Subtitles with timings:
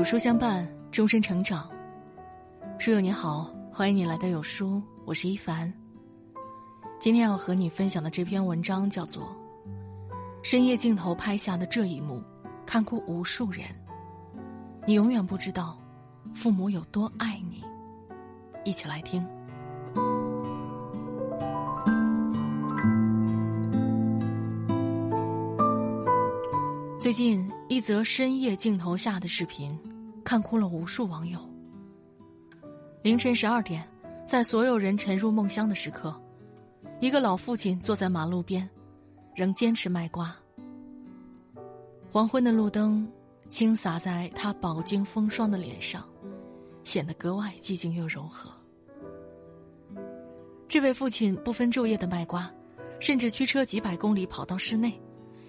[0.00, 1.68] 有书相伴，终身成长。
[2.78, 5.70] 书友你好，欢迎你来到有书，我是一凡。
[6.98, 9.24] 今天要和你分享的这篇文章叫做
[10.42, 12.24] 《深夜镜头拍下的这一幕，
[12.64, 13.66] 看哭无数人》。
[14.86, 15.78] 你永远不知道，
[16.32, 17.62] 父母有多爱你。
[18.64, 19.22] 一起来听。
[26.98, 29.78] 最近一则深夜镜头下的视频，
[30.30, 31.40] 看哭了无数网友。
[33.02, 33.84] 凌晨十二点，
[34.24, 36.14] 在所有人沉入梦乡的时刻，
[37.00, 38.70] 一个老父亲坐在马路边，
[39.34, 40.32] 仍坚持卖瓜。
[42.12, 43.10] 黄昏的路灯
[43.48, 46.04] 倾洒在他饱经风霜的脸上，
[46.84, 48.52] 显得格外寂静又柔和。
[50.68, 52.48] 这位父亲不分昼夜的卖瓜，
[53.00, 54.96] 甚至驱车几百公里跑到市内，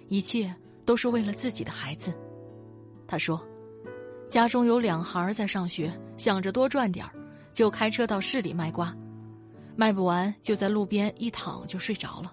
[0.08, 0.52] 一切。
[0.84, 2.12] 都是为了自己的孩子，
[3.06, 3.40] 他说
[4.32, 7.12] ：“家中有两孩在上学，想着多赚点儿，
[7.52, 8.96] 就开车到市里卖瓜，
[9.76, 12.32] 卖不完就在路边一躺就睡着了。”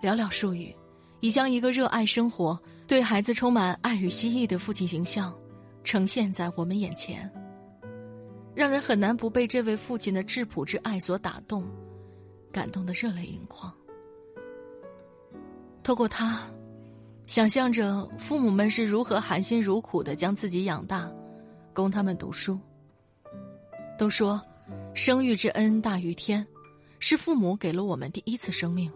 [0.00, 0.72] 寥寥数语，
[1.18, 2.56] 已将一个热爱生活、
[2.86, 5.36] 对孩子充满爱与希意的父亲形象
[5.82, 7.28] 呈现在我们眼前，
[8.54, 11.66] 让人很难不被这位父亲的质朴之爱所打动，
[12.52, 13.74] 感动的热泪盈眶。
[15.82, 16.40] 透过他。
[17.26, 21.10] 想象着父母们是如何含辛茹苦的将自己养大，
[21.74, 22.58] 供他们读书。
[23.98, 24.40] 都说，
[24.94, 26.46] 生育之恩大于天，
[27.00, 28.88] 是父母给了我们第一次生命；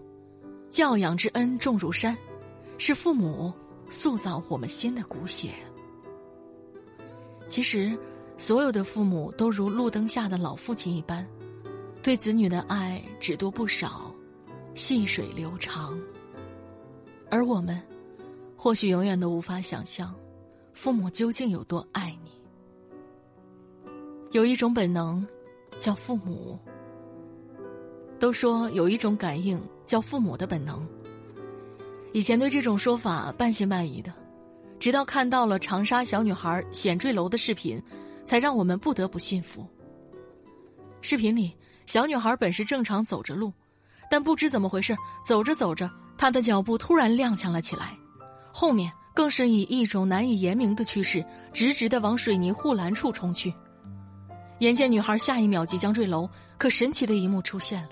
[0.71, 2.17] 教养之恩重如山，
[2.79, 3.53] 是父母
[3.91, 5.51] 塑造我们新的骨血。
[7.49, 7.99] 其实，
[8.37, 11.27] 所有的父母都如路灯下的老父亲一般，
[12.01, 14.15] 对子女的爱只多不少，
[14.77, 15.99] 细水流长。
[17.29, 17.83] 而我们。
[18.63, 20.15] 或许永远都无法想象，
[20.75, 22.31] 父母究竟有多爱你。
[24.33, 25.27] 有一种本能，
[25.79, 26.59] 叫父母。
[28.19, 30.87] 都说有一种感应叫父母的本能。
[32.13, 34.13] 以前对这种说法半信半疑的，
[34.79, 37.83] 直到看到了长沙小女孩险坠楼的视频，
[38.27, 39.67] 才让我们不得不信服。
[41.01, 41.57] 视频里，
[41.87, 43.51] 小女孩本是正常走着路，
[44.11, 44.95] 但不知怎么回事，
[45.25, 47.97] 走着走着，她的脚步突然踉跄了起来。
[48.53, 53.53] 后面更是以一种难以言明的趋势，直直的往水泥护栏处冲去。
[54.59, 56.29] 眼见女孩下一秒即将坠楼，
[56.59, 57.91] 可神奇的一幕出现了：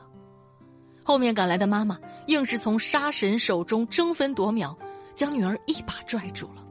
[1.03, 4.77] 后面赶来的妈妈硬是从杀神手中争分夺秒，
[5.15, 6.65] 将女儿一把拽住了。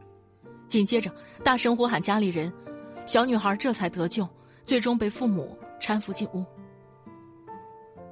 [0.67, 1.11] 紧接着
[1.43, 2.53] 大声呼喊家里人，
[3.05, 4.27] 小女孩这才得救，
[4.61, 6.45] 最终被父母搀扶进屋。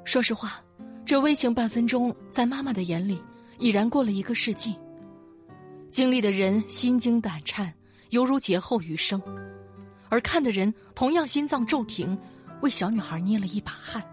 [0.06, 0.59] 说实话，
[1.06, 3.22] 这微情半分钟，在妈妈的眼里，
[3.59, 4.75] 已然过了一个世纪。
[5.95, 7.73] 经历的人心惊胆颤，
[8.09, 9.17] 犹如劫后余生；
[10.09, 12.17] 而看的人同样心脏骤停，
[12.59, 14.03] 为小女孩捏了一把汗。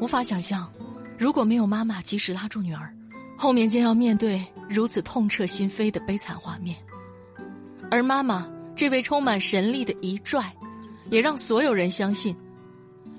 [0.00, 0.68] 无法想象，
[1.16, 2.92] 如果没有妈妈及时拉住女儿，
[3.38, 6.76] 后面将要面对如此痛彻心扉的悲惨画面。
[7.88, 10.52] 而妈妈这位充满神力的一拽，
[11.12, 12.36] 也让所有人相信，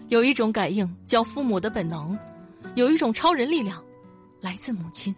[0.10, 2.20] 有一种感应叫父母的本能，
[2.76, 3.82] 有一种超人力量，
[4.42, 5.16] 来自母亲。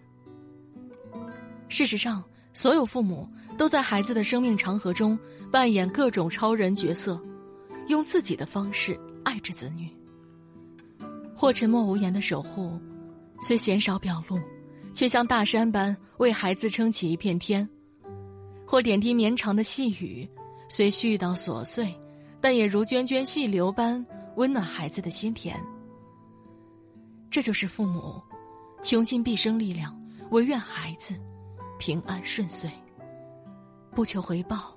[1.67, 3.27] 事实上，所有父母
[3.57, 5.17] 都在孩子的生命长河中
[5.51, 7.21] 扮演各种超人角色，
[7.87, 9.89] 用自己的方式爱着子女。
[11.35, 12.79] 或沉默无言的守护，
[13.41, 14.39] 虽鲜少表露，
[14.93, 17.67] 却像大山般为孩子撑起一片天；
[18.65, 20.27] 或点滴绵长的细雨，
[20.69, 21.93] 虽絮叨琐碎，
[22.39, 24.03] 但也如涓涓细流般
[24.37, 25.59] 温暖孩子的心田。
[27.29, 28.21] 这就是父母
[28.81, 29.93] 穷尽毕生力量，
[30.31, 31.13] 唯愿孩子。
[31.77, 32.69] 平安顺遂，
[33.91, 34.75] 不求回报，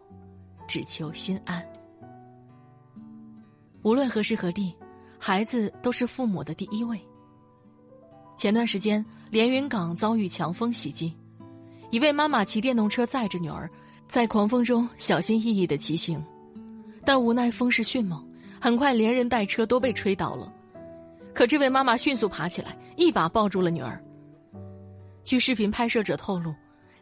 [0.66, 1.64] 只求心安。
[3.82, 4.74] 无论何时何地，
[5.18, 7.00] 孩子都是父母的第一位。
[8.36, 11.16] 前段时间，连云港遭遇强风袭击，
[11.90, 13.70] 一位妈妈骑电动车载着女儿，
[14.08, 16.22] 在狂风中小心翼翼的骑行，
[17.04, 18.24] 但无奈风势迅猛，
[18.60, 20.52] 很快连人带车都被吹倒了。
[21.32, 24.02] 可这位妈妈迅速爬起来，一把抱住了女儿。
[25.22, 26.54] 据视频拍摄者透露。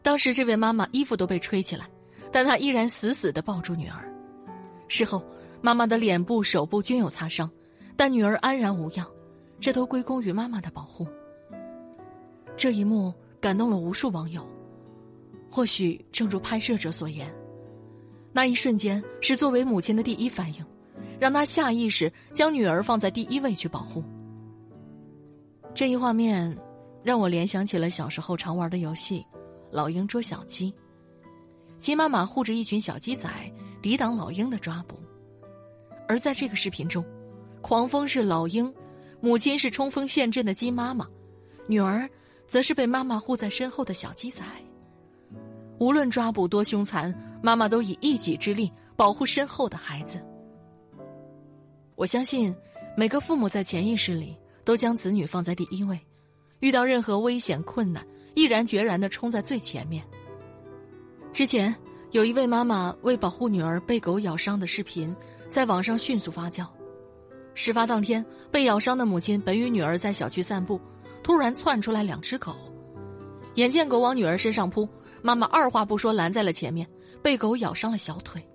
[0.07, 1.85] 当时，这位妈妈衣服都被吹起来，
[2.31, 4.09] 但她依然死死的抱住女儿。
[4.87, 5.21] 事后，
[5.61, 7.51] 妈妈的脸部、手部均有擦伤，
[7.97, 9.05] 但女儿安然无恙，
[9.59, 11.09] 这都归功于妈妈的保护。
[12.57, 14.49] 这一幕感动了无数网友。
[15.51, 17.29] 或许正如拍摄者所言，
[18.33, 20.65] 那一瞬间是作为母亲的第一反应，
[21.19, 24.05] 让她下意识将女儿放在第一位去保护。
[25.75, 26.57] 这一画面，
[27.03, 29.27] 让我联想起了小时候常玩的游戏。
[29.77, 30.73] 老鹰捉小鸡，
[31.77, 33.29] 鸡妈妈护着一群小鸡仔，
[33.83, 34.99] 抵挡老鹰的抓捕。
[36.09, 37.05] 而在这个视频中，
[37.61, 38.75] 狂风是老鹰，
[39.21, 41.07] 母亲是冲锋陷阵的鸡妈妈，
[41.67, 42.09] 女儿
[42.47, 44.43] 则是被妈妈护在身后的小鸡仔。
[45.79, 50.25] 无论抓捕多凶残，妈妈都以一己之力保护身后的孩子。
[51.97, 52.57] 我相信，
[52.97, 54.35] 每个父母在潜意识里
[54.65, 56.01] 都将子女放在第一位，
[56.61, 58.03] 遇到任何危险困难，
[58.37, 60.05] 毅然决然的冲在最前面。
[61.33, 61.75] 之前
[62.11, 65.17] 有一位妈妈为保护女儿被狗咬伤的视频，
[65.49, 66.67] 在网上迅速发酵。
[67.55, 70.79] 事发当天，被咬伤的母亲本与女儿在小区散步，
[71.23, 72.55] 突然窜出来两只狗，
[73.55, 74.87] 眼见狗往女儿身上扑。
[75.23, 76.87] 妈妈二话不说拦在了前面，
[77.23, 78.47] 被狗咬伤了小腿。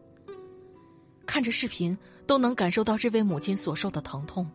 [1.26, 1.98] 看着视频
[2.28, 4.48] 都能感受到这位母亲所受的疼痛。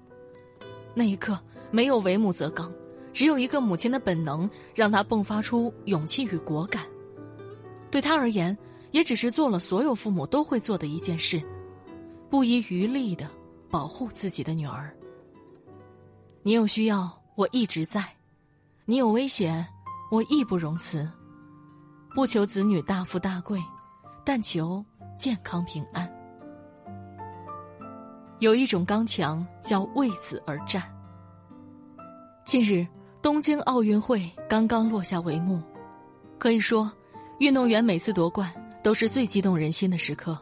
[0.94, 1.36] 那一刻，
[1.72, 2.72] 没有为母则刚，
[3.16, 6.84] 只有一个母亲的本能，让她迸发出勇气与果敢。
[7.90, 8.54] 对她而言，
[8.90, 11.42] 也只是做了所有父母都会做的一件事，
[12.28, 13.26] 不遗余力的
[13.70, 14.94] 保护自己的女儿。
[16.42, 18.02] 你有需要，我一直在；
[18.84, 19.66] 你有危险，
[20.10, 21.10] 我义不容辞。
[22.14, 23.58] 不求子女大富大贵，
[24.26, 24.84] 但求
[25.16, 26.06] 健康平安。
[28.40, 30.82] 有一种刚强叫为子而战。
[32.44, 32.86] 近日，
[33.26, 35.60] 东京奥运会刚刚落下帷幕，
[36.38, 36.88] 可以说，
[37.40, 38.48] 运动员每次夺冠
[38.84, 40.38] 都是最激动人心的时刻。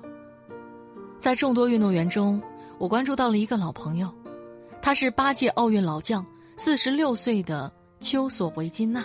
[1.18, 2.38] 在众多运动员中，
[2.76, 4.12] 我关注到了一个老朋友，
[4.82, 6.26] 他是八届奥运老将，
[6.58, 9.02] 四十六岁的丘索维金娜。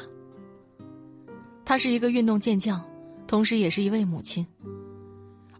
[1.63, 2.83] 她是一个运动健将，
[3.27, 4.45] 同时也是一位母亲。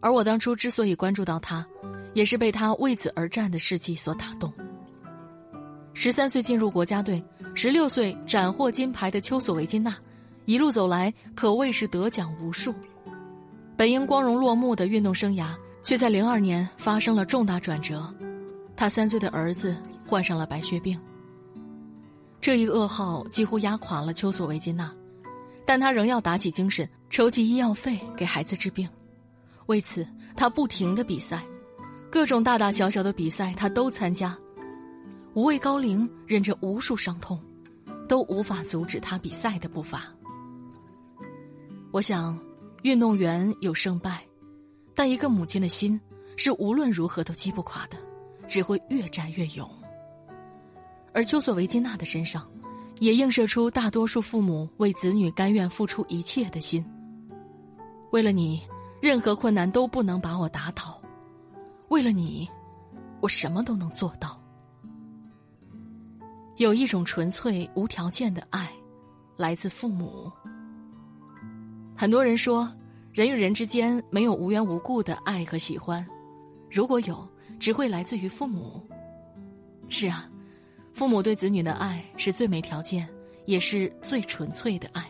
[0.02, 1.66] 而我当初之所以关注到她，
[2.14, 4.52] 也是被她为子而战的事迹所打动。
[5.94, 7.24] 十三岁进入国家队，
[7.62, 9.94] 十六岁斩获金牌的丘索维金娜，
[10.46, 12.74] 一路走来可谓是得奖无数。
[13.76, 15.48] 本应光荣落幕的运动生涯，
[15.84, 18.16] 却在零二年发生了重大转折。
[18.78, 19.76] 他三岁的儿子
[20.08, 20.98] 患上了白血病，
[22.40, 24.90] 这一噩耗几乎压垮了丘索维金娜。
[25.66, 28.88] 但他仍要打起精神，筹集医药费给孩子治病。
[29.66, 31.44] 为此，他不停的比赛，
[32.10, 34.34] 各种大大小小的比赛他都参加。
[35.34, 37.38] 五位高龄，忍着无数伤痛，
[38.10, 40.14] 都无法阻止他比赛的步伐。
[41.92, 42.38] 我想，
[42.84, 44.22] 运动员有胜败，
[44.94, 45.98] 但一个母亲的心
[46.36, 47.96] 是无论如何都击不垮的，
[48.48, 49.70] 只会越战越勇。
[51.14, 52.46] 而丘索维金娜的身上。
[53.00, 56.86] 也映射出大多数父母为子女甘愿付出一切的心。
[58.12, 58.62] 为了你，
[59.02, 61.02] 任何困难都不能把我打倒；
[61.88, 62.46] 为了你，
[63.22, 64.38] 我什么都能做到。
[66.60, 68.70] 有一种纯粹无条件的爱，
[69.38, 70.30] 来自父母。
[71.96, 72.70] 很多人说，
[73.14, 76.06] 人与人之间没有无缘无故的爱和喜欢，
[76.70, 77.26] 如果有，
[77.60, 78.86] 只会来自于父母。
[79.88, 80.30] 是啊。
[80.92, 83.08] 父母对子女的爱是最没条件，
[83.46, 85.10] 也是最纯粹的爱，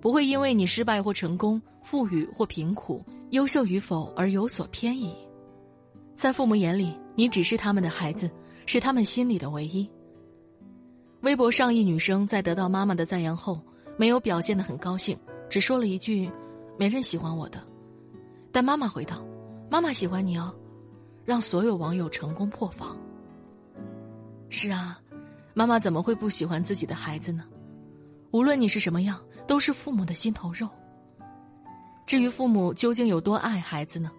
[0.00, 5.14] 不会因为你失败或成功、富裕或贫苦、优秀与否而有所偏移。
[6.16, 8.28] 在父母眼里，你只是他们的孩子，
[8.66, 9.88] 是他们心里的唯一。
[11.22, 13.60] 微博上一女生在得到妈妈的赞扬后，
[13.98, 15.18] 没有表现得很高兴，
[15.48, 16.30] 只说了一句
[16.78, 17.62] ：“没人喜欢我的。”
[18.50, 19.22] 但妈妈回道
[19.70, 20.54] ：“妈妈喜欢你哦。”
[21.24, 22.96] 让所有网友成功破防。
[24.48, 24.98] 是啊，
[25.54, 27.44] 妈妈怎么会不喜欢自己的孩子呢？
[28.32, 30.68] 无论你是什么样，都是父母的心头肉。
[32.06, 34.10] 至于父母究竟有多爱孩子呢？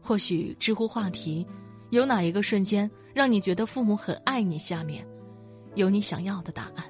[0.00, 1.44] 或许知乎话题，
[1.90, 4.58] 有哪一个瞬间让你觉得父母很爱你？
[4.58, 5.04] 下面，
[5.78, 6.84] 有你想要的答案。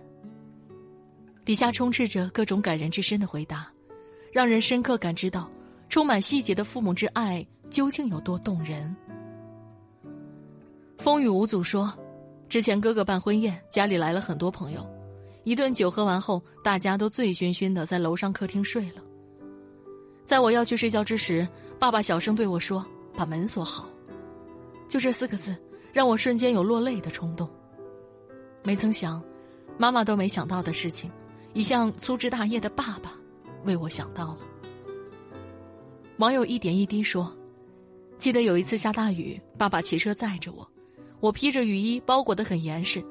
[1.45, 3.71] 底下充斥着各种感人至深的回答，
[4.33, 5.51] 让人深刻感知到
[5.89, 8.95] 充满细节的父母之爱究竟有多动人。
[10.99, 11.93] 风雨无阻说。
[12.49, 14.83] 之前哥哥办婚宴，家里来了很多朋友，
[15.45, 19.03] 一顿酒喝完后，大家都醉醺醺的在楼上客厅睡了。
[20.25, 21.47] 在我要去睡觉之时，
[21.79, 22.83] 爸爸小声对我说
[23.15, 23.87] ：“把门锁好。”
[24.89, 25.55] 就这四个字，
[25.93, 27.47] 让我瞬间有落泪的冲动。
[28.69, 29.23] 没曾想，
[29.79, 31.11] 妈妈都没想到的事情，
[31.55, 33.15] 一向粗枝大叶的爸爸，
[33.65, 34.39] 为我想到了。
[36.19, 37.35] 网友一点一滴说
[38.19, 40.69] ：“记得有一次下大雨，爸爸骑车载着我。”
[41.19, 43.03] 我披着雨衣，包裹得很严实，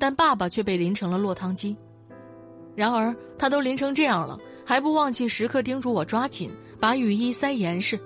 [0.00, 1.76] 但爸爸却被淋成了落汤鸡。
[2.74, 7.96] 然而他都淋成这样了，还不忘记时刻叮嘱我抓紧把雨衣塞严实。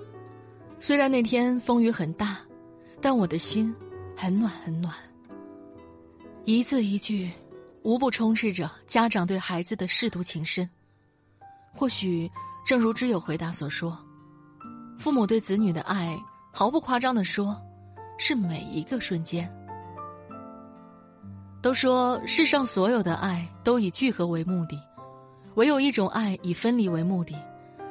[0.79, 2.37] 虽然那天风雨很大，
[3.01, 3.75] 但我的心
[4.15, 4.93] 很暖很暖。
[6.51, 7.31] 一字一句，
[7.83, 10.67] 无不充斥着家长对孩子的舐犊情深。
[11.71, 12.27] 或许
[12.65, 13.95] 正如知友回答所说，
[14.97, 16.19] 父母对子女的爱，
[16.51, 17.55] 毫不夸张的说，
[18.17, 19.47] 是每一个瞬间。
[21.61, 24.75] 都说世上所有的爱都以聚合为目的，
[25.53, 27.35] 唯有一种爱以分离为目的，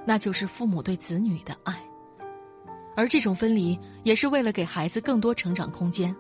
[0.05, 1.81] 那就是父母对子女的爱。
[2.97, 6.13] 而这种分离也是为了给孩子更多成长空间，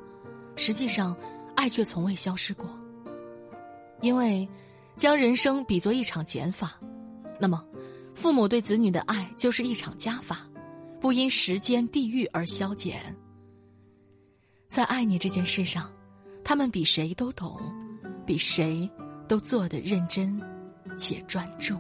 [0.54, 1.16] 实际上，
[1.58, 2.70] 爱却从未消失过。
[4.00, 4.48] 因为，
[4.94, 6.78] 将人生比作一场减法，
[7.40, 7.66] 那么，
[8.14, 10.46] 父母对子女的爱就是一场加法，
[11.00, 13.14] 不因时间地域而消减。
[14.68, 15.92] 在爱你这件事上。
[16.44, 17.60] 他们比谁都懂，
[18.24, 18.90] 比谁
[19.28, 20.40] 都做得认真
[20.96, 21.76] 且专注。